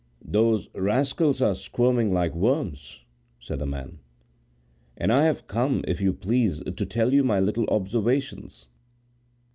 "Those 0.25 0.67
rascals 0.73 1.43
are 1.43 1.53
squirming 1.53 2.11
like 2.11 2.33
worms," 2.33 3.01
said 3.39 3.59
the 3.59 3.67
man; 3.67 3.99
"and 4.97 5.11
I 5.13 5.25
have 5.25 5.45
come, 5.45 5.83
if 5.87 6.01
you 6.01 6.11
please, 6.11 6.59
to 6.63 6.85
tell 6.87 7.13
you 7.13 7.23
my 7.23 7.39
little 7.39 7.65
observations." 7.67 8.69